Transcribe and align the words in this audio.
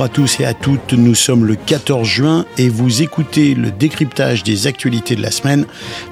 Bonjour 0.00 0.12
à 0.12 0.14
tous 0.14 0.40
et 0.40 0.46
à 0.46 0.54
toutes, 0.54 0.94
nous 0.94 1.14
sommes 1.14 1.44
le 1.44 1.56
14 1.56 2.08
juin 2.08 2.46
et 2.56 2.70
vous 2.70 3.02
écoutez 3.02 3.54
le 3.54 3.70
décryptage 3.70 4.42
des 4.42 4.66
actualités 4.66 5.14
de 5.14 5.20
la 5.20 5.30
semaine 5.30 5.66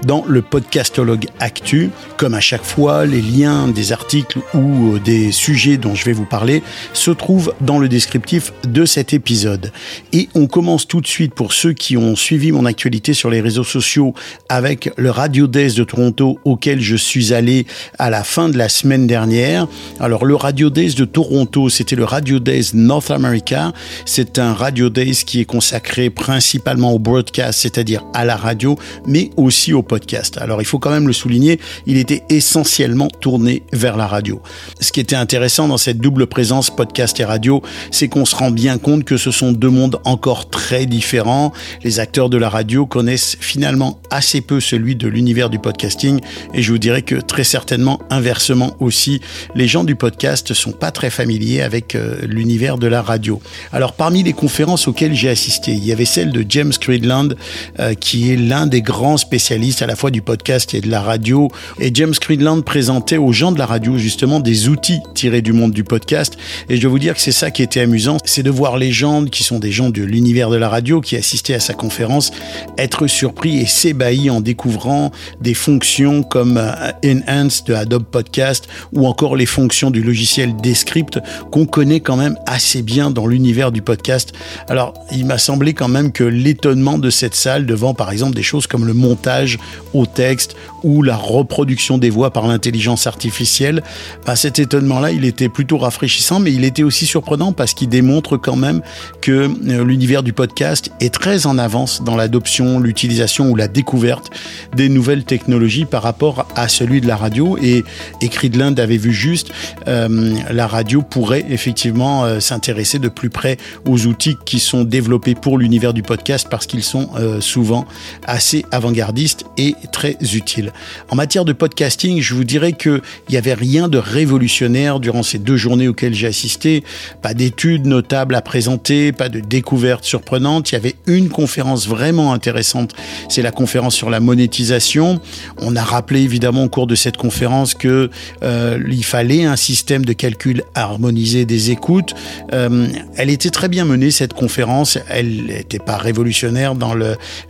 dans 0.04 0.26
le 0.28 0.42
podcastologue 0.42 1.24
Actu. 1.40 1.88
Comme 2.18 2.34
à 2.34 2.40
chaque 2.40 2.64
fois, 2.64 3.06
les 3.06 3.22
liens 3.22 3.66
des 3.66 3.92
articles 3.92 4.40
ou 4.52 4.96
euh, 4.96 5.00
des 5.00 5.32
sujets 5.32 5.78
dont 5.78 5.94
je 5.94 6.04
vais 6.04 6.12
vous 6.12 6.26
parler 6.26 6.62
se 6.92 7.10
trouvent 7.10 7.54
dans 7.62 7.78
le 7.78 7.88
descriptif 7.88 8.52
de 8.64 8.84
cet 8.84 9.14
épisode. 9.14 9.72
Et 10.12 10.28
on 10.34 10.48
commence 10.48 10.86
tout 10.86 11.00
de 11.00 11.06
suite 11.06 11.32
pour 11.32 11.54
ceux 11.54 11.72
qui 11.72 11.96
ont 11.96 12.14
suivi 12.14 12.52
mon 12.52 12.66
actualité 12.66 13.14
sur 13.14 13.30
les 13.30 13.40
réseaux 13.40 13.64
sociaux 13.64 14.12
avec 14.50 14.90
le 14.98 15.10
Radio 15.10 15.46
Days 15.46 15.72
de 15.72 15.84
Toronto 15.84 16.38
auquel 16.44 16.82
je 16.82 16.96
suis 16.96 17.32
allé 17.32 17.64
à 17.98 18.10
la 18.10 18.22
fin 18.22 18.50
de 18.50 18.58
la 18.58 18.68
semaine 18.68 19.06
dernière. 19.06 19.66
Alors 19.98 20.26
le 20.26 20.34
Radio 20.34 20.68
Days 20.68 20.92
de 20.92 21.06
Toronto, 21.06 21.70
c'était 21.70 21.96
le 21.96 22.04
Radio 22.04 22.38
Days 22.38 22.72
North 22.74 23.10
America 23.10 23.72
c'est 24.04 24.38
un 24.38 24.52
Radio 24.52 24.90
Days 24.90 25.24
qui 25.26 25.40
est 25.40 25.44
consacré 25.44 26.10
principalement 26.10 26.92
au 26.92 26.98
broadcast, 26.98 27.60
c'est-à-dire 27.60 28.04
à 28.14 28.24
la 28.24 28.36
radio, 28.36 28.78
mais 29.06 29.30
aussi 29.36 29.72
au 29.72 29.82
podcast. 29.82 30.38
Alors 30.38 30.62
il 30.62 30.64
faut 30.64 30.78
quand 30.78 30.90
même 30.90 31.06
le 31.06 31.12
souligner, 31.12 31.60
il 31.86 31.96
était 31.96 32.22
essentiellement 32.28 33.08
tourné 33.08 33.62
vers 33.72 33.96
la 33.96 34.06
radio. 34.06 34.42
Ce 34.80 34.92
qui 34.92 35.00
était 35.00 35.16
intéressant 35.16 35.68
dans 35.68 35.78
cette 35.78 35.98
double 35.98 36.26
présence 36.26 36.70
podcast 36.70 37.18
et 37.20 37.24
radio, 37.24 37.62
c'est 37.90 38.08
qu'on 38.08 38.24
se 38.24 38.36
rend 38.36 38.50
bien 38.50 38.78
compte 38.78 39.04
que 39.04 39.16
ce 39.16 39.30
sont 39.30 39.52
deux 39.52 39.70
mondes 39.70 39.98
encore 40.04 40.50
très 40.50 40.86
différents. 40.86 41.52
Les 41.84 42.00
acteurs 42.00 42.28
de 42.28 42.36
la 42.36 42.48
radio 42.48 42.86
connaissent 42.86 43.36
finalement 43.40 44.00
assez 44.10 44.40
peu 44.40 44.60
celui 44.60 44.96
de 44.96 45.08
l'univers 45.08 45.50
du 45.50 45.58
podcasting 45.58 46.20
et 46.54 46.62
je 46.62 46.72
vous 46.72 46.78
dirais 46.78 47.02
que 47.02 47.16
très 47.16 47.44
certainement 47.44 48.00
inversement 48.10 48.76
aussi, 48.80 49.20
les 49.54 49.68
gens 49.68 49.84
du 49.84 49.96
podcast 49.96 50.54
sont 50.54 50.72
pas 50.72 50.90
très 50.90 51.10
familiers 51.10 51.62
avec 51.62 51.94
euh, 51.94 52.16
l'univers 52.22 52.78
de 52.78 52.86
la 52.86 53.02
radio. 53.02 53.40
Alors 53.72 53.92
parmi 53.92 54.22
les 54.22 54.32
conférences 54.32 54.88
auxquelles 54.88 55.14
j'ai 55.14 55.28
assisté, 55.28 55.72
il 55.72 55.84
y 55.84 55.92
avait 55.92 56.06
celle 56.06 56.32
de 56.32 56.44
James 56.48 56.72
Creedland, 56.72 57.34
euh, 57.78 57.94
qui 57.94 58.32
est 58.32 58.36
l'un 58.36 58.66
des 58.66 58.80
grands 58.80 59.18
spécialistes 59.18 59.82
à 59.82 59.86
la 59.86 59.94
fois 59.94 60.10
du 60.10 60.22
podcast 60.22 60.72
et 60.72 60.80
de 60.80 60.90
la 60.90 61.02
radio. 61.02 61.48
Et 61.78 61.90
James 61.92 62.14
Creedland 62.18 62.62
présentait 62.62 63.18
aux 63.18 63.32
gens 63.32 63.52
de 63.52 63.58
la 63.58 63.66
radio 63.66 63.98
justement 63.98 64.40
des 64.40 64.68
outils 64.68 65.00
tirés 65.14 65.42
du 65.42 65.52
monde 65.52 65.72
du 65.72 65.84
podcast. 65.84 66.38
Et 66.70 66.76
je 66.76 66.82
dois 66.82 66.90
vous 66.90 66.98
dire 66.98 67.14
que 67.14 67.20
c'est 67.20 67.32
ça 67.32 67.50
qui 67.50 67.62
était 67.62 67.80
amusant, 67.80 68.16
c'est 68.24 68.42
de 68.42 68.50
voir 68.50 68.78
les 68.78 68.90
gens 68.90 69.24
qui 69.26 69.44
sont 69.44 69.58
des 69.58 69.70
gens 69.70 69.90
de 69.90 70.02
l'univers 70.02 70.48
de 70.48 70.56
la 70.56 70.68
radio 70.68 71.00
qui 71.00 71.16
assistaient 71.16 71.54
à 71.54 71.60
sa 71.60 71.74
conférence 71.74 72.30
être 72.78 73.06
surpris 73.06 73.58
et 73.58 73.66
s'ébahis 73.66 74.30
en 74.30 74.40
découvrant 74.40 75.12
des 75.40 75.54
fonctions 75.54 76.22
comme 76.22 76.56
euh, 76.56 76.92
Enhance 77.04 77.64
de 77.64 77.74
Adobe 77.74 78.04
Podcast 78.04 78.68
ou 78.92 79.06
encore 79.06 79.36
les 79.36 79.46
fonctions 79.46 79.90
du 79.90 80.02
logiciel 80.02 80.56
Descript 80.56 81.18
qu'on 81.50 81.66
connaît 81.66 82.00
quand 82.00 82.16
même 82.16 82.38
assez 82.46 82.82
bien 82.82 83.10
dans 83.10 83.26
l'univers 83.26 83.57
du 83.72 83.82
podcast. 83.82 84.32
Alors, 84.68 84.94
il 85.10 85.26
m'a 85.26 85.38
semblé 85.38 85.74
quand 85.74 85.88
même 85.88 86.12
que 86.12 86.24
l'étonnement 86.24 86.98
de 86.98 87.10
cette 87.10 87.34
salle 87.34 87.66
devant, 87.66 87.92
par 87.92 88.10
exemple, 88.10 88.34
des 88.34 88.42
choses 88.42 88.66
comme 88.66 88.86
le 88.86 88.94
montage 88.94 89.58
au 89.92 90.06
texte 90.06 90.54
ou 90.84 91.02
la 91.02 91.16
reproduction 91.16 91.98
des 91.98 92.10
voix 92.10 92.32
par 92.32 92.46
l'intelligence 92.46 93.06
artificielle, 93.06 93.82
bah, 94.26 94.36
cet 94.36 94.58
étonnement-là, 94.58 95.10
il 95.10 95.24
était 95.24 95.48
plutôt 95.48 95.78
rafraîchissant, 95.78 96.38
mais 96.38 96.52
il 96.52 96.64
était 96.64 96.82
aussi 96.84 97.06
surprenant 97.06 97.52
parce 97.52 97.74
qu'il 97.74 97.88
démontre 97.88 98.36
quand 98.36 98.56
même 98.56 98.80
que 99.20 99.50
euh, 99.68 99.84
l'univers 99.84 100.22
du 100.22 100.32
podcast 100.32 100.90
est 101.00 101.12
très 101.12 101.46
en 101.46 101.58
avance 101.58 102.02
dans 102.02 102.16
l'adoption, 102.16 102.78
l'utilisation 102.78 103.50
ou 103.50 103.56
la 103.56 103.66
découverte 103.66 104.30
des 104.76 104.88
nouvelles 104.88 105.24
technologies 105.24 105.84
par 105.84 106.02
rapport 106.02 106.46
à 106.54 106.68
celui 106.68 107.00
de 107.00 107.08
la 107.08 107.16
radio. 107.16 107.58
Et, 107.60 107.84
écrit 108.20 108.50
de 108.50 108.58
l'Inde 108.58 108.78
avait 108.78 108.96
vu 108.96 109.12
juste, 109.12 109.50
euh, 109.86 110.36
la 110.50 110.66
radio 110.66 111.02
pourrait 111.02 111.46
effectivement 111.48 112.24
euh, 112.24 112.40
s'intéresser 112.40 112.98
de 112.98 113.08
plus 113.08 113.30
près 113.30 113.47
aux 113.86 114.06
outils 114.06 114.36
qui 114.44 114.58
sont 114.60 114.84
développés 114.84 115.34
pour 115.34 115.58
l'univers 115.58 115.94
du 115.94 116.02
podcast 116.02 116.48
parce 116.50 116.66
qu'ils 116.66 116.82
sont 116.82 117.10
euh, 117.16 117.40
souvent 117.40 117.86
assez 118.26 118.64
avant-gardistes 118.70 119.44
et 119.56 119.74
très 119.92 120.16
utiles. 120.34 120.72
En 121.10 121.16
matière 121.16 121.44
de 121.44 121.52
podcasting, 121.52 122.20
je 122.20 122.34
vous 122.34 122.44
dirais 122.44 122.72
qu'il 122.72 123.00
n'y 123.30 123.36
avait 123.36 123.54
rien 123.54 123.88
de 123.88 123.98
révolutionnaire 123.98 125.00
durant 125.00 125.22
ces 125.22 125.38
deux 125.38 125.56
journées 125.56 125.88
auxquelles 125.88 126.14
j'ai 126.14 126.26
assisté. 126.26 126.84
Pas 127.22 127.34
d'études 127.34 127.86
notables 127.86 128.34
à 128.34 128.42
présenter, 128.42 129.12
pas 129.12 129.28
de 129.28 129.40
découvertes 129.40 130.04
surprenantes. 130.04 130.70
Il 130.70 130.74
y 130.74 130.76
avait 130.76 130.96
une 131.06 131.28
conférence 131.28 131.88
vraiment 131.88 132.32
intéressante, 132.32 132.94
c'est 133.28 133.42
la 133.42 133.52
conférence 133.52 133.94
sur 133.94 134.10
la 134.10 134.20
monétisation. 134.20 135.20
On 135.58 135.76
a 135.76 135.82
rappelé 135.82 136.22
évidemment 136.22 136.64
au 136.64 136.68
cours 136.68 136.86
de 136.86 136.94
cette 136.94 137.16
conférence 137.16 137.74
que 137.74 138.10
euh, 138.42 138.78
il 138.88 139.04
fallait 139.04 139.44
un 139.44 139.56
système 139.56 140.04
de 140.04 140.12
calcul 140.12 140.62
harmonisé 140.74 141.44
des 141.44 141.70
écoutes. 141.70 142.14
Euh, 142.52 142.88
elle 143.16 143.30
était 143.38 143.50
très 143.50 143.68
bien 143.68 143.84
menée, 143.84 144.10
cette 144.10 144.32
conférence. 144.32 144.98
Elle 145.08 145.44
n'était 145.44 145.78
pas 145.78 145.96
révolutionnaire 145.96 146.74
dans 146.74 146.92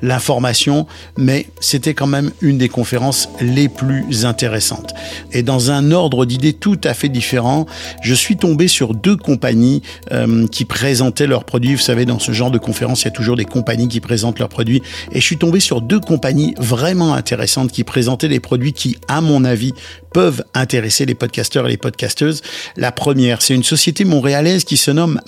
l'information, 0.02 0.86
mais 1.16 1.46
c'était 1.60 1.94
quand 1.94 2.06
même 2.06 2.30
une 2.42 2.58
des 2.58 2.68
conférences 2.68 3.30
les 3.40 3.70
plus 3.70 4.26
intéressantes. 4.26 4.92
Et 5.32 5.42
dans 5.42 5.70
un 5.70 5.90
ordre 5.90 6.26
d'idées 6.26 6.52
tout 6.52 6.78
à 6.84 6.92
fait 6.92 7.08
différent, 7.08 7.64
je 8.02 8.12
suis 8.12 8.36
tombé 8.36 8.68
sur 8.68 8.92
deux 8.92 9.16
compagnies 9.16 9.80
euh, 10.12 10.46
qui 10.48 10.66
présentaient 10.66 11.26
leurs 11.26 11.44
produits. 11.44 11.74
Vous 11.74 11.80
savez, 11.80 12.04
dans 12.04 12.18
ce 12.18 12.32
genre 12.32 12.50
de 12.50 12.58
conférence, 12.58 13.02
il 13.02 13.04
y 13.06 13.08
a 13.08 13.12
toujours 13.12 13.36
des 13.36 13.46
compagnies 13.46 13.88
qui 13.88 14.00
présentent 14.00 14.40
leurs 14.40 14.50
produits. 14.50 14.82
Et 15.12 15.20
je 15.20 15.24
suis 15.24 15.38
tombé 15.38 15.58
sur 15.58 15.80
deux 15.80 16.00
compagnies 16.00 16.54
vraiment 16.58 17.14
intéressantes 17.14 17.72
qui 17.72 17.82
présentaient 17.82 18.28
des 18.28 18.40
produits 18.40 18.74
qui, 18.74 18.98
à 19.08 19.22
mon 19.22 19.42
avis, 19.42 19.72
peuvent 20.12 20.44
intéresser 20.52 21.06
les 21.06 21.14
podcasteurs 21.14 21.66
et 21.66 21.70
les 21.70 21.76
podcasteuses. 21.76 22.42
La 22.76 22.92
première, 22.92 23.40
c'est 23.40 23.54
une 23.54 23.64
société 23.64 24.04
montréalaise 24.04 24.64
qui 24.64 24.76
se 24.76 24.90
nomme 24.90 25.20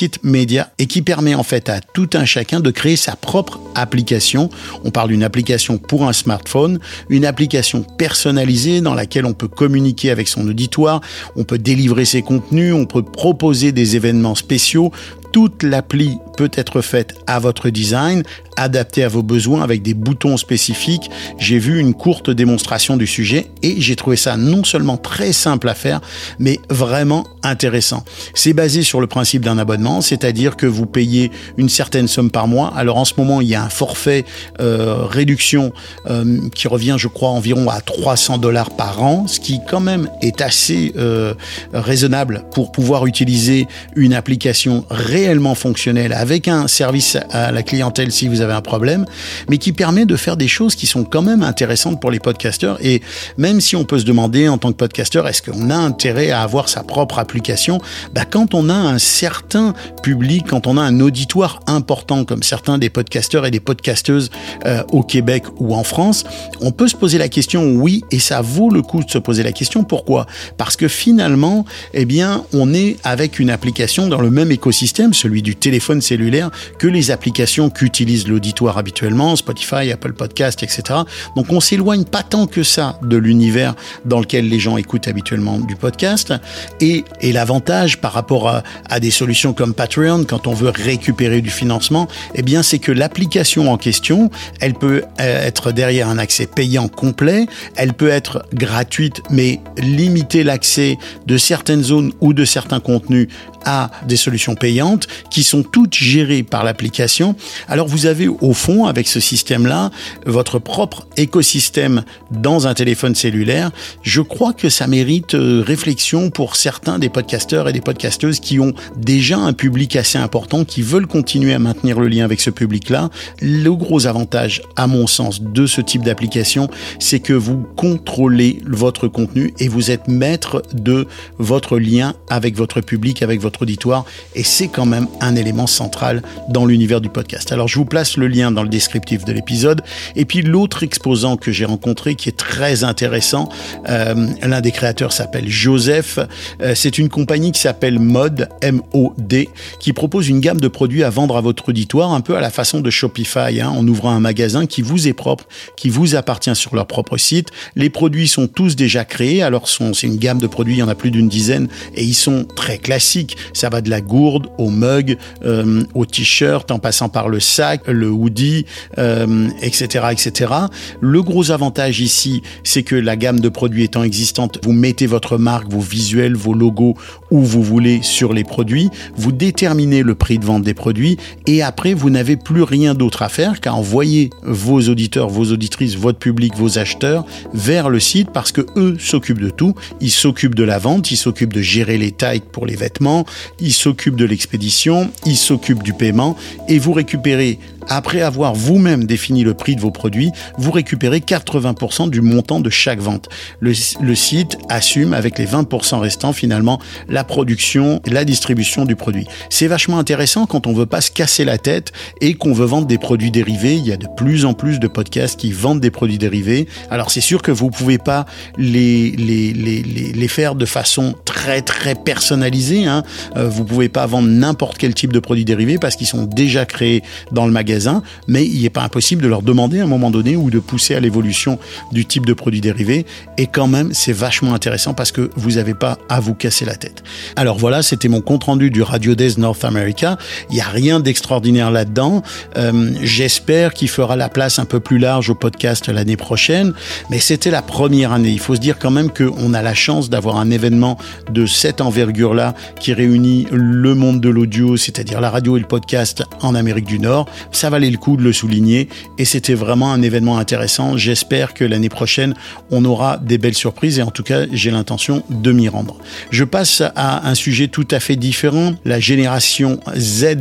MySite 0.00 0.24
Media 0.24 0.70
et 0.78 0.86
qui 0.86 1.02
permet 1.02 1.34
en 1.34 1.42
fait 1.42 1.68
à 1.68 1.80
tout 1.80 2.08
un 2.14 2.24
chacun 2.24 2.60
de 2.60 2.70
créer 2.70 2.96
sa 2.96 3.16
propre 3.16 3.60
application. 3.74 4.48
On 4.84 4.90
parle 4.90 5.10
d'une 5.10 5.22
application 5.22 5.76
pour 5.76 6.08
un 6.08 6.12
smartphone, 6.12 6.78
une 7.10 7.26
application 7.26 7.82
personnalisée 7.82 8.80
dans 8.80 8.94
laquelle 8.94 9.26
on 9.26 9.34
peut 9.34 9.48
communiquer 9.48 10.10
avec 10.10 10.28
son 10.28 10.48
auditoire, 10.48 11.00
on 11.36 11.44
peut 11.44 11.58
délivrer 11.58 12.04
ses 12.04 12.22
contenus, 12.22 12.72
on 12.72 12.86
peut 12.86 13.02
proposer 13.02 13.72
des 13.72 13.96
événements 13.96 14.34
spéciaux, 14.34 14.90
toute 15.32 15.62
l'appli 15.62 16.18
peut 16.36 16.50
être 16.54 16.80
faite 16.80 17.14
à 17.26 17.38
votre 17.38 17.70
design, 17.70 18.22
adaptée 18.56 19.04
à 19.04 19.08
vos 19.08 19.22
besoins 19.22 19.62
avec 19.62 19.82
des 19.82 19.94
boutons 19.94 20.36
spécifiques. 20.36 21.10
J'ai 21.38 21.58
vu 21.58 21.78
une 21.78 21.94
courte 21.94 22.30
démonstration 22.30 22.96
du 22.96 23.06
sujet 23.06 23.46
et 23.62 23.80
j'ai 23.80 23.96
trouvé 23.96 24.16
ça 24.16 24.36
non 24.36 24.64
seulement 24.64 24.96
très 24.96 25.32
simple 25.32 25.68
à 25.68 25.74
faire, 25.74 26.00
mais 26.38 26.58
vraiment 26.68 27.26
intéressant. 27.42 28.04
C'est 28.34 28.52
basé 28.52 28.82
sur 28.82 29.00
le 29.00 29.06
principe 29.06 29.44
d'un 29.44 29.58
abonnement, 29.58 30.00
c'est-à-dire 30.00 30.56
que 30.56 30.66
vous 30.66 30.86
payez 30.86 31.30
une 31.56 31.68
certaine 31.68 32.08
somme 32.08 32.30
par 32.30 32.48
mois. 32.48 32.72
Alors 32.76 32.96
en 32.96 33.04
ce 33.04 33.14
moment, 33.16 33.40
il 33.40 33.48
y 33.48 33.54
a 33.54 33.62
un 33.62 33.68
forfait 33.68 34.24
euh, 34.60 35.04
réduction 35.04 35.72
euh, 36.08 36.38
qui 36.54 36.68
revient, 36.68 36.96
je 36.98 37.08
crois, 37.08 37.30
environ 37.30 37.68
à 37.68 37.80
300 37.80 38.38
dollars 38.38 38.70
par 38.70 39.02
an, 39.02 39.26
ce 39.26 39.40
qui 39.40 39.60
quand 39.68 39.80
même 39.80 40.08
est 40.22 40.40
assez 40.40 40.92
euh, 40.96 41.34
raisonnable 41.72 42.44
pour 42.52 42.72
pouvoir 42.72 43.06
utiliser 43.06 43.68
une 43.94 44.14
application 44.14 44.84
réelle 44.90 45.19
réellement 45.20 45.54
fonctionnel 45.54 46.14
avec 46.14 46.48
un 46.48 46.66
service 46.66 47.18
à 47.30 47.52
la 47.52 47.62
clientèle 47.62 48.10
si 48.10 48.26
vous 48.26 48.40
avez 48.40 48.54
un 48.54 48.62
problème, 48.62 49.04
mais 49.50 49.58
qui 49.58 49.72
permet 49.72 50.06
de 50.06 50.16
faire 50.16 50.38
des 50.38 50.48
choses 50.48 50.74
qui 50.74 50.86
sont 50.86 51.04
quand 51.04 51.20
même 51.20 51.42
intéressantes 51.42 52.00
pour 52.00 52.10
les 52.10 52.20
podcasteurs. 52.20 52.78
Et 52.82 53.02
même 53.36 53.60
si 53.60 53.76
on 53.76 53.84
peut 53.84 53.98
se 53.98 54.06
demander 54.06 54.48
en 54.48 54.56
tant 54.56 54.72
que 54.72 54.78
podcasteur, 54.78 55.28
est-ce 55.28 55.42
qu'on 55.42 55.68
a 55.68 55.76
intérêt 55.76 56.30
à 56.30 56.40
avoir 56.40 56.70
sa 56.70 56.82
propre 56.82 57.18
application 57.18 57.80
bah, 58.14 58.24
Quand 58.24 58.54
on 58.54 58.70
a 58.70 58.74
un 58.74 58.98
certain 58.98 59.74
public, 60.02 60.46
quand 60.48 60.66
on 60.66 60.78
a 60.78 60.80
un 60.80 61.00
auditoire 61.00 61.60
important 61.66 62.24
comme 62.24 62.42
certains 62.42 62.78
des 62.78 62.88
podcasteurs 62.88 63.44
et 63.44 63.50
des 63.50 63.60
podcasteuses 63.60 64.30
euh, 64.64 64.82
au 64.90 65.02
Québec 65.02 65.44
ou 65.58 65.74
en 65.74 65.84
France, 65.84 66.24
on 66.62 66.72
peut 66.72 66.88
se 66.88 66.96
poser 66.96 67.18
la 67.18 67.28
question, 67.28 67.74
oui, 67.74 68.02
et 68.10 68.20
ça 68.20 68.40
vaut 68.40 68.70
le 68.70 68.80
coup 68.80 69.04
de 69.04 69.10
se 69.10 69.18
poser 69.18 69.42
la 69.42 69.52
question. 69.52 69.84
Pourquoi? 69.84 70.26
Parce 70.56 70.76
que 70.76 70.88
finalement, 70.88 71.66
eh 71.92 72.06
bien, 72.06 72.44
on 72.54 72.72
est 72.72 72.96
avec 73.04 73.38
une 73.38 73.50
application 73.50 74.08
dans 74.08 74.22
le 74.22 74.30
même 74.30 74.50
écosystème 74.50 75.09
celui 75.14 75.42
du 75.42 75.56
téléphone 75.56 76.00
cellulaire, 76.00 76.50
que 76.78 76.86
les 76.86 77.10
applications 77.10 77.70
qu'utilise 77.70 78.28
l'auditoire 78.28 78.78
habituellement, 78.78 79.36
Spotify, 79.36 79.90
Apple 79.92 80.12
Podcast, 80.12 80.62
etc. 80.62 81.00
Donc 81.36 81.46
on 81.50 81.60
s'éloigne 81.60 82.04
pas 82.04 82.22
tant 82.22 82.46
que 82.46 82.62
ça 82.62 82.98
de 83.02 83.16
l'univers 83.16 83.74
dans 84.04 84.20
lequel 84.20 84.48
les 84.48 84.58
gens 84.58 84.76
écoutent 84.76 85.08
habituellement 85.08 85.58
du 85.58 85.76
podcast. 85.76 86.32
Et, 86.80 87.04
l'avantage 87.22 88.00
par 88.00 88.12
rapport 88.12 88.48
à, 88.48 88.64
à, 88.88 88.98
des 88.98 89.12
solutions 89.12 89.52
comme 89.52 89.72
Patreon, 89.72 90.24
quand 90.24 90.46
on 90.48 90.52
veut 90.52 90.70
récupérer 90.70 91.40
du 91.40 91.50
financement, 91.50 92.08
eh 92.34 92.42
bien 92.42 92.62
c'est 92.62 92.80
que 92.80 92.92
l'application 92.92 93.72
en 93.72 93.76
question, 93.76 94.30
elle 94.60 94.74
peut 94.74 95.02
euh, 95.20 95.46
être 95.46 95.72
derrière 95.72 96.08
un 96.08 96.18
accès 96.18 96.46
payant 96.46 96.88
complet, 96.88 97.46
elle 97.76 97.94
peut 97.94 98.08
être 98.08 98.44
gratuite, 98.52 99.22
mais 99.30 99.60
limiter 99.78 100.42
l'accès 100.42 100.98
de 101.26 101.36
certaines 101.36 101.82
zones 101.82 102.12
ou 102.20 102.32
de 102.32 102.44
certains 102.44 102.80
contenus 102.80 103.28
à 103.64 103.90
des 104.06 104.16
solutions 104.16 104.54
payantes 104.54 105.06
qui 105.30 105.42
sont 105.42 105.62
toutes 105.62 105.94
gérées 105.94 106.42
par 106.42 106.64
l'application. 106.64 107.34
Alors 107.68 107.86
vous 107.86 108.06
avez 108.06 108.28
au 108.28 108.52
fond, 108.52 108.86
avec 108.86 109.08
ce 109.08 109.20
système-là, 109.20 109.90
votre 110.26 110.58
propre 110.58 111.06
écosystème 111.16 112.02
dans 112.30 112.66
un 112.66 112.74
téléphone 112.74 113.14
cellulaire. 113.14 113.70
Je 114.02 114.20
crois 114.20 114.52
que 114.52 114.68
ça 114.68 114.86
mérite 114.86 115.34
euh, 115.34 115.62
réflexion 115.66 116.30
pour 116.30 116.56
certains 116.56 116.98
des 116.98 117.08
podcasteurs 117.08 117.68
et 117.68 117.72
des 117.72 117.80
podcasteuses 117.80 118.40
qui 118.40 118.60
ont 118.60 118.72
déjà 118.96 119.38
un 119.38 119.52
public 119.52 119.96
assez 119.96 120.18
important, 120.18 120.64
qui 120.64 120.82
veulent 120.82 121.06
continuer 121.06 121.54
à 121.54 121.58
maintenir 121.58 122.00
le 122.00 122.08
lien 122.08 122.24
avec 122.24 122.40
ce 122.40 122.50
public-là. 122.50 123.10
Le 123.40 123.70
gros 123.70 124.06
avantage, 124.06 124.62
à 124.76 124.86
mon 124.86 125.06
sens, 125.06 125.42
de 125.42 125.66
ce 125.66 125.80
type 125.80 126.02
d'application, 126.02 126.68
c'est 126.98 127.20
que 127.20 127.32
vous 127.32 127.66
contrôlez 127.76 128.62
votre 128.66 129.08
contenu 129.08 129.52
et 129.58 129.68
vous 129.68 129.90
êtes 129.90 130.08
maître 130.08 130.62
de 130.72 131.06
votre 131.38 131.78
lien 131.78 132.14
avec 132.28 132.56
votre 132.56 132.80
public, 132.80 133.22
avec 133.22 133.40
votre 133.40 133.49
auditoire. 133.62 134.04
Et 134.34 134.42
c'est 134.42 134.68
quand 134.68 134.86
même 134.86 135.06
un 135.20 135.36
élément 135.36 135.66
central 135.66 136.22
dans 136.48 136.66
l'univers 136.66 137.00
du 137.00 137.08
podcast. 137.08 137.52
Alors 137.52 137.68
je 137.68 137.76
vous 137.76 137.84
place 137.84 138.16
le 138.16 138.28
lien 138.28 138.50
dans 138.50 138.62
le 138.62 138.68
descriptif 138.68 139.24
de 139.24 139.32
l'épisode. 139.32 139.82
Et 140.16 140.24
puis 140.24 140.42
l'autre 140.42 140.82
exposant 140.82 141.36
que 141.36 141.52
j'ai 141.52 141.64
rencontré 141.64 142.14
qui 142.14 142.28
est 142.28 142.36
très 142.36 142.84
intéressant, 142.84 143.48
euh, 143.88 144.28
l'un 144.42 144.60
des 144.60 144.72
créateurs 144.72 145.12
s'appelle 145.12 145.48
Joseph. 145.48 146.18
Euh, 146.62 146.74
c'est 146.74 146.98
une 146.98 147.08
compagnie 147.08 147.52
qui 147.52 147.60
s'appelle 147.60 147.98
Mod, 147.98 148.48
M-O-D, 148.62 149.48
qui 149.78 149.92
propose 149.92 150.28
une 150.28 150.40
gamme 150.40 150.60
de 150.60 150.68
produits 150.68 151.04
à 151.04 151.10
vendre 151.10 151.36
à 151.36 151.40
votre 151.40 151.70
auditoire, 151.70 152.12
un 152.12 152.20
peu 152.20 152.36
à 152.36 152.40
la 152.40 152.50
façon 152.50 152.80
de 152.80 152.90
Shopify, 152.90 153.60
hein, 153.60 153.68
en 153.68 153.86
ouvrant 153.86 154.10
un 154.10 154.20
magasin 154.20 154.66
qui 154.66 154.82
vous 154.82 155.08
est 155.08 155.12
propre, 155.12 155.46
qui 155.76 155.88
vous 155.88 156.14
appartient 156.14 156.54
sur 156.54 156.74
leur 156.74 156.86
propre 156.86 157.16
site. 157.16 157.48
Les 157.76 157.90
produits 157.90 158.28
sont 158.28 158.46
tous 158.46 158.76
déjà 158.76 159.04
créés, 159.04 159.42
alors 159.42 159.68
c'est 159.68 160.06
une 160.06 160.16
gamme 160.16 160.38
de 160.38 160.46
produits, 160.46 160.76
il 160.76 160.78
y 160.78 160.82
en 160.82 160.88
a 160.88 160.94
plus 160.94 161.10
d'une 161.10 161.28
dizaine, 161.28 161.68
et 161.94 162.04
ils 162.04 162.14
sont 162.14 162.44
très 162.44 162.78
classiques. 162.78 163.36
Ça 163.52 163.68
va 163.68 163.80
de 163.80 163.90
la 163.90 164.00
gourde 164.00 164.48
au 164.58 164.70
mug, 164.70 165.16
euh, 165.44 165.82
au 165.94 166.06
t-shirt, 166.06 166.70
en 166.70 166.78
passant 166.78 167.08
par 167.08 167.28
le 167.28 167.40
sac, 167.40 167.82
le 167.86 168.08
hoodie, 168.08 168.66
euh, 168.98 169.48
etc., 169.62 170.06
etc. 170.10 170.52
Le 171.00 171.22
gros 171.22 171.50
avantage 171.50 172.00
ici, 172.00 172.42
c'est 172.64 172.82
que 172.82 172.96
la 172.96 173.16
gamme 173.16 173.40
de 173.40 173.48
produits 173.48 173.84
étant 173.84 174.02
existante, 174.02 174.58
vous 174.64 174.72
mettez 174.72 175.06
votre 175.06 175.38
marque, 175.38 175.70
vos 175.70 175.80
visuels, 175.80 176.34
vos 176.34 176.54
logos 176.54 176.94
où 177.30 177.40
vous 177.40 177.62
voulez 177.62 178.00
sur 178.02 178.32
les 178.32 178.44
produits, 178.44 178.90
vous 179.16 179.32
déterminez 179.32 180.02
le 180.02 180.14
prix 180.14 180.38
de 180.38 180.44
vente 180.44 180.62
des 180.62 180.74
produits 180.74 181.16
et 181.46 181.62
après 181.62 181.94
vous 181.94 182.10
n'avez 182.10 182.36
plus 182.36 182.62
rien 182.62 182.94
d'autre 182.94 183.22
à 183.22 183.28
faire 183.28 183.60
qu'à 183.60 183.74
envoyer 183.74 184.30
vos 184.42 184.80
auditeurs, 184.88 185.28
vos 185.28 185.52
auditrices, 185.52 185.96
votre 185.96 186.18
public, 186.18 186.54
vos 186.56 186.78
acheteurs 186.78 187.24
vers 187.54 187.90
le 187.90 188.00
site 188.00 188.30
parce 188.32 188.52
que 188.52 188.62
eux 188.76 188.96
s'occupent 188.98 189.40
de 189.40 189.50
tout. 189.50 189.74
Ils 190.00 190.10
s'occupent 190.10 190.54
de 190.54 190.64
la 190.64 190.78
vente, 190.78 191.10
ils 191.10 191.16
s'occupent 191.16 191.52
de 191.52 191.62
gérer 191.62 191.98
les 191.98 192.12
tailles 192.12 192.42
pour 192.52 192.66
les 192.66 192.76
vêtements, 192.76 193.24
ils 193.58 193.72
s'occupent 193.72 194.16
de 194.16 194.24
l'expédition, 194.24 195.10
ils 195.26 195.36
s'occupent 195.36 195.82
du 195.82 195.92
paiement 195.92 196.36
et 196.68 196.78
vous 196.78 196.92
récupérez 196.92 197.58
après 197.90 198.22
avoir 198.22 198.54
vous-même 198.54 199.04
défini 199.04 199.42
le 199.42 199.54
prix 199.54 199.74
de 199.74 199.80
vos 199.80 199.90
produits, 199.90 200.30
vous 200.58 200.70
récupérez 200.70 201.18
80% 201.18 202.08
du 202.08 202.20
montant 202.20 202.60
de 202.60 202.70
chaque 202.70 203.00
vente. 203.00 203.28
Le, 203.58 203.74
site 204.14 204.58
assume 204.68 205.12
avec 205.12 205.38
les 205.38 205.46
20% 205.46 205.98
restants 205.98 206.32
finalement 206.32 206.80
la 207.08 207.24
production 207.24 208.00
la 208.06 208.24
distribution 208.24 208.84
du 208.84 208.96
produit. 208.96 209.26
C'est 209.48 209.66
vachement 209.66 209.98
intéressant 209.98 210.46
quand 210.46 210.66
on 210.66 210.72
veut 210.72 210.86
pas 210.86 211.00
se 211.00 211.10
casser 211.10 211.44
la 211.44 211.58
tête 211.58 211.92
et 212.20 212.34
qu'on 212.34 212.52
veut 212.52 212.66
vendre 212.66 212.86
des 212.86 212.98
produits 212.98 213.30
dérivés. 213.30 213.74
Il 213.74 213.86
y 213.86 213.92
a 213.92 213.96
de 213.96 214.06
plus 214.16 214.44
en 214.44 214.52
plus 214.52 214.78
de 214.78 214.86
podcasts 214.86 215.38
qui 215.38 215.52
vendent 215.52 215.80
des 215.80 215.90
produits 215.90 216.18
dérivés. 216.18 216.68
Alors 216.90 217.10
c'est 217.10 217.20
sûr 217.20 217.42
que 217.42 217.50
vous 217.50 217.70
pouvez 217.70 217.98
pas 217.98 218.26
les, 218.56 219.10
les, 219.12 219.52
les, 219.52 219.82
les, 219.82 220.28
faire 220.28 220.54
de 220.54 220.66
façon 220.66 221.14
très 221.24 221.62
très 221.62 221.94
personnalisée. 221.94 222.86
Hein. 222.86 223.02
Euh, 223.36 223.48
vous 223.48 223.64
pouvez 223.64 223.88
pas 223.88 224.06
vendre 224.06 224.28
n'importe 224.28 224.78
quel 224.78 224.94
type 224.94 225.12
de 225.12 225.20
produits 225.20 225.44
dérivés 225.44 225.78
parce 225.78 225.96
qu'ils 225.96 226.06
sont 226.06 226.24
déjà 226.24 226.64
créés 226.66 227.02
dans 227.32 227.46
le 227.46 227.52
magasin 227.52 228.02
mais 228.28 228.46
il 228.46 228.62
n'est 228.62 228.70
pas 228.70 228.82
impossible 228.82 229.22
de 229.22 229.28
leur 229.28 229.42
demander 229.42 229.80
à 229.80 229.84
un 229.84 229.86
moment 229.86 230.10
donné 230.10 230.36
ou 230.36 230.50
de 230.50 230.58
pousser 230.58 230.94
à 230.94 231.00
l'évolution 231.00 231.58
du 231.92 232.06
type 232.06 232.26
de 232.26 232.32
produit 232.32 232.60
dérivé. 232.60 233.06
Et 233.38 233.46
quand 233.46 233.66
même, 233.66 233.92
c'est 233.92 234.12
vachement 234.12 234.54
intéressant 234.54 234.94
parce 234.94 235.12
que 235.12 235.30
vous 235.36 235.52
n'avez 235.52 235.74
pas 235.74 235.98
à 236.08 236.20
vous 236.20 236.34
casser 236.34 236.64
la 236.64 236.74
tête. 236.74 237.02
Alors 237.36 237.58
voilà, 237.58 237.82
c'était 237.82 238.08
mon 238.08 238.20
compte 238.20 238.44
rendu 238.44 238.70
du 238.70 238.82
Radio 238.82 239.14
Days 239.14 239.34
North 239.38 239.64
America. 239.64 240.18
Il 240.50 240.54
n'y 240.54 240.60
a 240.60 240.68
rien 240.68 241.00
d'extraordinaire 241.00 241.70
là-dedans. 241.70 242.22
Euh, 242.56 242.92
j'espère 243.02 243.74
qu'il 243.74 243.88
fera 243.88 244.16
la 244.16 244.28
place 244.28 244.58
un 244.58 244.64
peu 244.64 244.80
plus 244.80 244.98
large 244.98 245.30
au 245.30 245.34
podcast 245.34 245.88
l'année 245.88 246.16
prochaine. 246.16 246.72
Mais 247.10 247.18
c'était 247.18 247.50
la 247.50 247.62
première 247.62 248.12
année. 248.12 248.30
Il 248.30 248.40
faut 248.40 248.54
se 248.54 248.60
dire 248.60 248.78
quand 248.78 248.90
même 248.90 249.10
qu'on 249.10 249.54
a 249.54 249.62
la 249.62 249.74
chance 249.74 250.10
d'avoir 250.10 250.36
un 250.36 250.50
événement 250.50 250.98
de 251.30 251.46
cette 251.46 251.80
envergure-là 251.80 252.54
qui 252.78 252.92
réunit 252.92 253.09
le 253.16 253.94
monde 253.94 254.20
de 254.20 254.28
l'audio, 254.28 254.76
c'est-à-dire 254.76 255.20
la 255.20 255.30
radio 255.30 255.56
et 255.56 255.60
le 255.60 255.66
podcast 255.66 256.22
en 256.42 256.54
Amérique 256.54 256.86
du 256.86 256.98
Nord. 256.98 257.28
Ça 257.52 257.70
valait 257.70 257.90
le 257.90 257.96
coup 257.96 258.16
de 258.16 258.22
le 258.22 258.32
souligner 258.32 258.88
et 259.18 259.24
c'était 259.24 259.54
vraiment 259.54 259.92
un 259.92 260.02
événement 260.02 260.38
intéressant. 260.38 260.96
J'espère 260.96 261.54
que 261.54 261.64
l'année 261.64 261.88
prochaine, 261.88 262.34
on 262.70 262.84
aura 262.84 263.18
des 263.18 263.38
belles 263.38 263.54
surprises 263.54 263.98
et 263.98 264.02
en 264.02 264.10
tout 264.10 264.22
cas, 264.22 264.46
j'ai 264.52 264.70
l'intention 264.70 265.22
de 265.30 265.52
m'y 265.52 265.68
rendre. 265.68 265.98
Je 266.30 266.44
passe 266.44 266.82
à 266.94 267.28
un 267.28 267.34
sujet 267.34 267.68
tout 267.68 267.88
à 267.90 268.00
fait 268.00 268.16
différent, 268.16 268.74
la 268.84 269.00
génération 269.00 269.80
Z 269.96 270.36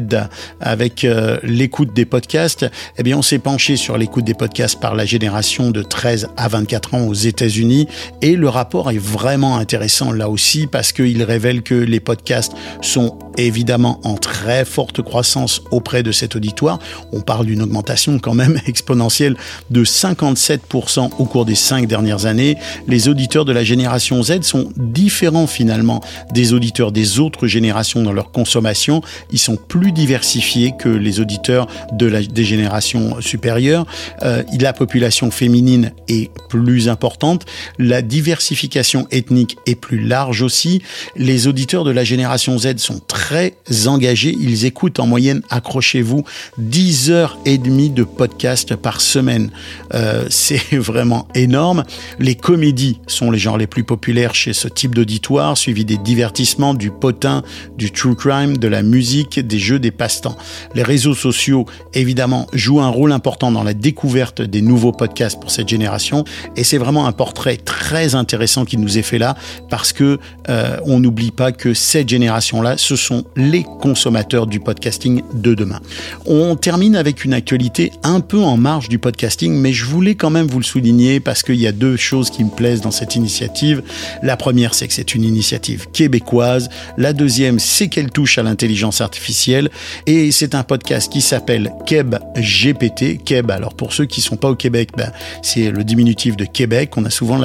avec 0.60 1.04
euh, 1.04 1.40
l'écoute 1.44 1.94
des 1.94 2.06
podcasts. 2.06 2.66
Eh 2.98 3.04
bien, 3.04 3.18
on 3.18 3.22
s'est 3.22 3.40
penché 3.40 3.76
sur 3.76 3.98
l'écoute 3.98 4.26
des 4.26 4.34
podcasts 4.34 4.80
par 4.80 4.96
la 4.96 5.06
génération 5.06 5.72
de 5.72 5.82
13 5.82 6.30
à 6.38 6.48
24 6.48 6.94
ans 6.94 7.08
aux 7.08 7.14
États-Unis 7.14 7.88
et 8.22 8.36
le 8.36 8.50
rapport 8.50 8.92
est 8.92 9.00
vraiment 9.00 9.58
intéressant 9.58 10.12
là 10.12 10.30
aussi 10.30 10.68
parce 10.68 10.92
qu'il 10.92 11.24
révèle 11.24 11.62
que 11.62 11.76
les 11.76 12.00
podcasts 12.00 12.54
sont 12.82 13.18
évidemment 13.38 14.00
en 14.04 14.16
très 14.16 14.66
forte 14.66 15.02
croissance 15.02 15.62
auprès 15.72 16.04
de 16.04 16.12
cet 16.12 16.36
auditoire. 16.36 16.80
On 17.12 17.22
parle 17.22 17.46
d'une 17.46 17.62
augmentation 17.62 18.20
quand 18.20 18.34
même 18.34 18.60
exponentielle 18.68 19.36
de 19.70 19.84
57% 19.84 21.10
au 21.18 21.26
cours 21.26 21.46
des 21.46 21.56
cinq 21.56 21.88
dernières 21.88 22.26
années. 22.26 22.58
Les 22.88 23.08
auditeurs 23.08 23.46
de 23.46 23.52
la 23.52 23.64
génération 23.64 24.22
Z 24.22 24.42
sont 24.42 24.70
différents 24.78 25.48
finalement 25.48 26.02
des 26.34 26.54
auditeurs 26.54 26.92
des 26.92 27.20
autres 27.20 27.48
générations 27.48 28.04
dans 28.04 28.14
leur 28.14 28.32
consommation. 28.32 29.02
Ils 29.32 29.40
sont 29.40 29.56
plus 29.56 29.92
diversifiés 29.92 30.74
que 30.78 30.90
les 30.90 31.20
auditeurs 31.20 31.68
des 31.94 32.44
générations 32.44 33.22
supérieures. 33.22 33.86
Euh, 34.24 34.44
la 34.60 34.74
population 34.74 35.32
féminine 35.32 35.92
est 36.08 36.30
plus 36.48 36.90
importante. 36.90 37.46
La 37.80 38.02
diversification 38.04 39.08
ethnique 39.10 39.58
est 39.66 39.76
plus 39.76 40.00
large 40.00 40.44
aussi. 40.44 40.82
Les 41.16 41.48
auditeurs 41.48 41.84
de 41.84 41.92
la 41.92 42.04
génération 42.04 42.39
Z 42.58 42.78
sont 42.78 43.00
très 43.00 43.56
engagés. 43.86 44.36
Ils 44.40 44.66
écoutent 44.66 45.00
en 45.00 45.08
moyenne, 45.08 45.42
accrochez-vous, 45.50 46.24
10 46.58 47.12
heures 47.12 47.38
et 47.46 47.58
demie 47.58 47.90
de 47.90 48.04
podcast 48.04 48.76
par 48.76 49.02
semaine. 49.02 49.52
Euh, 49.94 50.26
c'est 50.30 50.78
vraiment 50.78 51.28
énorme. 51.36 51.84
Les 52.20 52.36
comédies 52.36 53.00
sont 53.08 53.32
les 53.32 53.40
genres 53.40 53.58
les 53.58 53.68
plus 53.68 53.84
populaires 53.84 54.36
chez 54.36 54.54
ce 54.54 54.68
type 54.68 54.96
d'auditoire, 54.96 55.58
suivi 55.58 55.86
des 55.86 55.98
divertissements, 55.98 56.74
du 56.74 56.92
potin, 56.92 57.44
du 57.78 57.92
true 57.92 58.16
crime, 58.16 58.58
de 58.58 58.68
la 58.68 58.82
musique, 58.82 59.40
des 59.40 59.60
jeux, 59.60 59.80
des 59.80 59.92
passe-temps. 59.92 60.38
Les 60.76 60.84
réseaux 60.84 61.14
sociaux, 61.16 61.66
évidemment, 61.94 62.48
jouent 62.54 62.82
un 62.82 62.90
rôle 62.90 63.12
important 63.12 63.52
dans 63.52 63.64
la 63.64 63.74
découverte 63.74 64.42
des 64.42 64.62
nouveaux 64.62 64.92
podcasts 64.92 65.40
pour 65.40 65.52
cette 65.52 65.70
génération. 65.70 66.24
Et 66.56 66.64
c'est 66.64 66.78
vraiment 66.78 67.08
un 67.08 67.12
portrait 67.12 67.58
très 67.58 68.16
intéressant 68.16 68.66
qui 68.66 68.78
nous 68.78 68.98
est 68.98 69.04
fait 69.04 69.18
là, 69.18 69.36
parce 69.70 69.94
que 69.94 70.20
euh, 70.50 70.78
on 70.86 71.00
n'oublie 71.00 71.32
pas 71.32 71.52
que 71.52 71.74
cette 71.74 72.10
génération-là, 72.30 72.78
ce 72.78 72.96
sont 72.96 73.24
les 73.36 73.64
consommateurs 73.64 74.46
du 74.46 74.60
podcasting 74.60 75.24
de 75.34 75.56
demain. 75.56 75.80
On 76.28 76.56
termine 76.56 76.96
avec 76.96 77.26
une 77.26 77.34
actualité 77.34 77.92
un 78.04 78.20
peu 78.20 78.38
en 78.38 78.56
marge 78.56 78.88
du 78.88 79.00
podcasting, 79.00 79.52
mais 79.54 79.74
je 79.74 79.86
voulais 79.86 80.14
quand 80.14 80.30
même 80.30 80.46
vous 80.46 80.60
le 80.60 80.64
souligner 80.64 81.20
parce 81.20 81.42
qu'il 81.42 81.56
y 81.56 81.66
a 81.66 81.72
deux 81.72 81.98
choses 81.98 82.30
qui 82.30 82.44
me 82.44 82.52
plaisent 82.52 82.82
dans 82.82 82.92
cette 82.92 83.16
initiative. 83.16 83.82
La 84.22 84.38
première, 84.38 84.76
c'est 84.76 84.88
que 84.88 84.94
c'est 84.94 85.16
une 85.16 85.24
initiative 85.24 85.88
québécoise. 85.92 86.70
La 86.98 87.14
deuxième, 87.14 87.58
c'est 87.58 87.88
qu'elle 87.88 88.12
touche 88.12 88.38
à 88.38 88.44
l'intelligence 88.44 89.02
artificielle. 89.02 89.72
Et 90.06 90.32
c'est 90.32 90.54
un 90.54 90.62
podcast 90.64 91.12
qui 91.12 91.22
s'appelle 91.22 91.74
Keb 91.88 92.16
GPT. 92.38 93.24
Keb, 93.26 93.50
alors 93.50 93.74
pour 93.74 93.92
ceux 93.92 94.06
qui 94.06 94.22
sont 94.22 94.38
pas 94.38 94.52
au 94.52 94.56
Québec, 94.56 94.90
ben, 94.96 95.12
c'est 95.42 95.72
le 95.72 95.84
diminutif 95.84 96.38
de 96.38 96.46
Québec. 96.46 96.96
On 96.96 97.06
a 97.06 97.10
souvent 97.10 97.40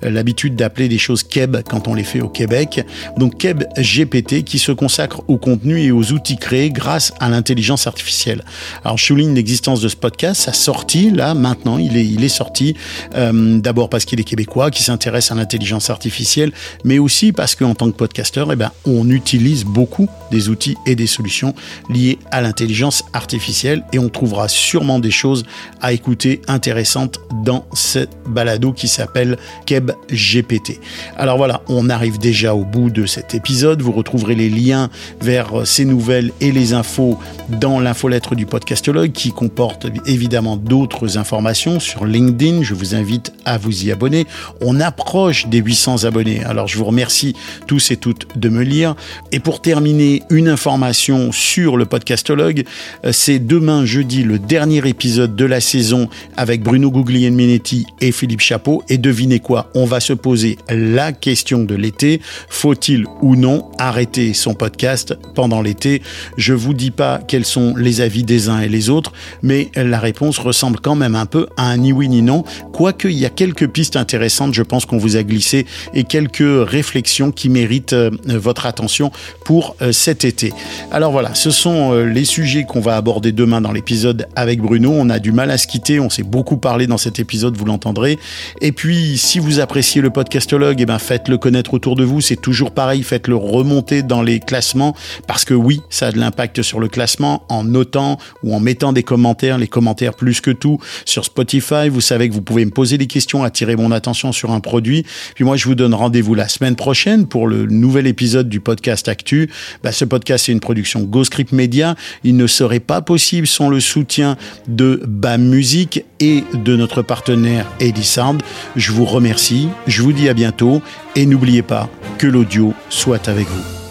l'habitude 0.00 0.54
d'appeler 0.54 0.88
des 0.88 0.98
choses 0.98 1.24
Keb 1.24 1.56
quand 1.68 1.88
on 1.88 1.94
les 1.94 2.04
fait 2.04 2.20
au 2.20 2.28
Québec. 2.28 2.84
Donc 3.16 3.38
Keb 3.38 3.64
GPT 3.76 4.27
qui 4.28 4.58
se 4.58 4.72
consacre 4.72 5.22
au 5.28 5.38
contenu 5.38 5.80
et 5.82 5.90
aux 5.90 6.12
outils 6.12 6.36
créés 6.36 6.70
grâce 6.70 7.12
à 7.20 7.28
l'intelligence 7.28 7.86
artificielle. 7.86 8.44
Alors 8.84 8.98
je 8.98 9.04
souligne 9.04 9.34
l'existence 9.34 9.80
de 9.80 9.88
ce 9.88 9.96
podcast, 9.96 10.42
sa 10.42 10.52
sortie 10.52 11.10
là 11.10 11.34
maintenant, 11.34 11.78
il 11.78 11.96
est, 11.96 12.28
sorti 12.28 12.74
euh, 13.14 13.58
d'abord 13.58 13.88
parce 13.88 14.04
qu'il 14.04 14.20
est 14.20 14.24
québécois, 14.24 14.70
qui 14.70 14.82
s'intéresse 14.82 15.32
à 15.32 15.34
l'intelligence 15.34 15.88
artificielle, 15.88 16.52
mais 16.84 16.98
aussi 16.98 17.32
parce 17.32 17.54
qu'en 17.54 17.74
tant 17.74 17.90
que 17.90 17.96
podcasteur, 17.96 18.52
eh 18.52 18.56
ben, 18.56 18.70
on 18.84 19.08
utilise 19.10 19.64
beaucoup 19.64 20.08
des 20.30 20.50
outils 20.50 20.76
et 20.86 20.94
des 20.94 21.06
solutions 21.06 21.54
liées 21.88 22.18
à 22.30 22.42
l'intelligence 22.42 23.04
artificielle 23.14 23.82
et 23.92 23.98
on 23.98 24.08
trouvera 24.08 24.48
sûrement 24.48 24.98
des 24.98 25.10
choses 25.10 25.44
à 25.80 25.92
écouter 25.92 26.42
intéressantes 26.48 27.18
dans 27.44 27.66
cette 27.72 28.10
balado 28.26 28.72
qui 28.72 28.88
s'appelle 28.88 29.38
Keb 29.66 29.90
GPT. 30.10 30.80
Alors 31.16 31.38
voilà, 31.38 31.62
on 31.68 31.88
arrive 31.88 32.18
déjà 32.18 32.54
au 32.54 32.64
bout 32.64 32.90
de 32.90 33.06
cet 33.06 33.34
épisode. 33.34 33.82
Vous 33.82 33.92
retrouverez 34.18 34.34
les 34.34 34.50
liens 34.50 34.90
vers 35.20 35.64
ces 35.64 35.84
nouvelles 35.84 36.32
et 36.40 36.50
les 36.50 36.72
infos 36.72 37.18
dans 37.48 37.78
l'infolettre 37.78 38.34
du 38.34 38.46
podcastologue 38.46 39.12
qui 39.12 39.30
comporte 39.30 39.86
évidemment 40.06 40.56
d'autres 40.56 41.18
informations 41.18 41.78
sur 41.78 42.04
LinkedIn. 42.04 42.62
Je 42.62 42.74
vous 42.74 42.96
invite 42.96 43.32
à 43.44 43.58
vous 43.58 43.84
y 43.84 43.92
abonner. 43.92 44.26
On 44.60 44.80
approche 44.80 45.46
des 45.46 45.58
800 45.58 46.04
abonnés. 46.04 46.42
Alors 46.44 46.66
je 46.66 46.78
vous 46.78 46.84
remercie 46.84 47.36
tous 47.68 47.92
et 47.92 47.96
toutes 47.96 48.26
de 48.36 48.48
me 48.48 48.62
lire. 48.62 48.96
Et 49.30 49.38
pour 49.38 49.62
terminer, 49.62 50.22
une 50.30 50.48
information 50.48 51.30
sur 51.30 51.76
le 51.76 51.86
podcastologue. 51.86 52.64
Euh, 53.04 53.12
c'est 53.12 53.38
demain 53.38 53.84
jeudi 53.84 54.24
le 54.24 54.40
dernier 54.40 54.86
épisode 54.88 55.36
de 55.36 55.44
la 55.44 55.60
saison 55.60 56.08
avec 56.36 56.62
Bruno 56.62 56.90
Guglielminetti 56.90 57.86
et 58.00 58.10
Philippe 58.10 58.40
Chapeau. 58.40 58.82
Et 58.88 58.98
devinez 58.98 59.38
quoi? 59.38 59.70
On 59.74 59.84
va 59.84 60.00
se 60.00 60.12
poser 60.12 60.58
la 60.68 61.12
question 61.12 61.62
de 61.62 61.76
l'été. 61.76 62.20
Faut-il 62.48 63.06
ou 63.22 63.36
non 63.36 63.70
arrêter 63.78 64.07
son 64.32 64.54
podcast 64.54 65.14
pendant 65.34 65.62
l'été 65.62 66.02
Je 66.36 66.54
vous 66.54 66.74
dis 66.74 66.90
pas 66.90 67.20
quels 67.26 67.44
sont 67.44 67.74
les 67.76 68.00
avis 68.00 68.24
des 68.24 68.48
uns 68.48 68.60
et 68.60 68.68
les 68.68 68.90
autres, 68.90 69.12
mais 69.42 69.70
la 69.76 69.98
réponse 69.98 70.38
ressemble 70.38 70.80
quand 70.80 70.94
même 70.94 71.14
un 71.14 71.26
peu 71.26 71.46
à 71.56 71.68
un 71.68 71.76
ni 71.76 71.92
oui 71.92 72.08
ni 72.08 72.22
non. 72.22 72.44
Quoique 72.72 73.08
il 73.08 73.18
y 73.18 73.26
a 73.26 73.30
quelques 73.30 73.68
pistes 73.68 73.96
intéressantes, 73.96 74.54
je 74.54 74.62
pense 74.62 74.86
qu'on 74.86 74.98
vous 74.98 75.16
a 75.16 75.22
glissé 75.22 75.66
et 75.94 76.04
quelques 76.04 76.68
réflexions 76.68 77.30
qui 77.30 77.48
méritent 77.48 77.92
euh, 77.92 78.10
votre 78.26 78.66
attention 78.66 79.12
pour 79.44 79.76
euh, 79.82 79.92
cet 79.92 80.24
été. 80.24 80.52
Alors 80.90 81.12
voilà, 81.12 81.34
ce 81.34 81.50
sont 81.50 81.92
euh, 81.92 82.04
les 82.04 82.24
sujets 82.24 82.64
qu'on 82.64 82.80
va 82.80 82.96
aborder 82.96 83.32
demain 83.32 83.60
dans 83.60 83.72
l'épisode 83.72 84.26
avec 84.36 84.60
Bruno. 84.60 84.92
On 84.92 85.10
a 85.10 85.18
du 85.18 85.32
mal 85.32 85.50
à 85.50 85.58
se 85.58 85.66
quitter, 85.66 86.00
on 86.00 86.10
s'est 86.10 86.22
beaucoup 86.22 86.56
parlé 86.56 86.86
dans 86.86 86.98
cet 86.98 87.18
épisode, 87.18 87.56
vous 87.56 87.64
l'entendrez. 87.64 88.18
Et 88.60 88.72
puis, 88.72 89.18
si 89.18 89.38
vous 89.38 89.60
appréciez 89.60 90.00
le 90.00 90.10
podcastologue, 90.10 90.80
eh 90.80 90.86
ben 90.86 90.98
faites-le 90.98 91.38
connaître 91.38 91.74
autour 91.74 91.94
de 91.94 92.04
vous. 92.04 92.20
C'est 92.20 92.40
toujours 92.40 92.70
pareil, 92.70 93.02
faites-le 93.02 93.36
remonter 93.36 93.97
dans 94.02 94.22
les 94.22 94.40
classements 94.40 94.94
parce 95.26 95.44
que 95.44 95.54
oui, 95.54 95.80
ça 95.90 96.08
a 96.08 96.12
de 96.12 96.18
l'impact 96.18 96.62
sur 96.62 96.80
le 96.80 96.88
classement 96.88 97.44
en 97.48 97.64
notant 97.64 98.18
ou 98.42 98.54
en 98.54 98.60
mettant 98.60 98.92
des 98.92 99.02
commentaires, 99.02 99.58
les 99.58 99.68
commentaires 99.68 100.14
plus 100.14 100.40
que 100.40 100.50
tout 100.50 100.78
sur 101.04 101.24
Spotify. 101.24 101.88
Vous 101.88 102.00
savez 102.00 102.28
que 102.28 102.34
vous 102.34 102.42
pouvez 102.42 102.64
me 102.64 102.70
poser 102.70 102.98
des 102.98 103.06
questions, 103.06 103.44
attirer 103.44 103.76
mon 103.76 103.92
attention 103.92 104.32
sur 104.32 104.50
un 104.50 104.60
produit. 104.60 105.04
Puis 105.34 105.44
moi, 105.44 105.56
je 105.56 105.66
vous 105.66 105.74
donne 105.74 105.94
rendez-vous 105.94 106.34
la 106.34 106.48
semaine 106.48 106.76
prochaine 106.76 107.26
pour 107.26 107.46
le 107.46 107.66
nouvel 107.66 108.06
épisode 108.06 108.48
du 108.48 108.60
podcast 108.60 109.08
Actu. 109.08 109.50
Bah, 109.82 109.92
ce 109.92 110.04
podcast 110.04 110.48
est 110.48 110.52
une 110.52 110.60
production 110.60 111.02
GoScript 111.02 111.52
Media. 111.52 111.94
Il 112.24 112.36
ne 112.36 112.46
serait 112.46 112.80
pas 112.80 113.00
possible 113.00 113.46
sans 113.46 113.68
le 113.68 113.80
soutien 113.80 114.36
de 114.66 115.02
BAM 115.06 115.42
Music 115.42 116.04
et 116.20 116.44
de 116.52 116.76
notre 116.76 117.02
partenaire 117.02 117.66
Elisand. 117.80 118.38
Je 118.76 118.92
vous 118.92 119.04
remercie, 119.04 119.68
je 119.86 120.02
vous 120.02 120.12
dis 120.12 120.28
à 120.28 120.34
bientôt 120.34 120.82
et 121.16 121.26
n'oubliez 121.26 121.62
pas 121.62 121.88
que 122.18 122.26
l'audio 122.26 122.74
soit 122.88 123.28
avec 123.28 123.48
vous. 123.48 123.87